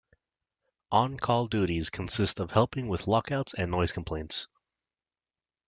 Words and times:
On 0.91 1.15
call 1.15 1.45
duties 1.45 1.91
consist 1.91 2.39
of 2.39 2.49
helping 2.49 2.87
with 2.87 3.05
lock 3.05 3.31
outs 3.31 3.53
and 3.53 3.69
noise 3.69 3.91
complaints. 3.91 4.47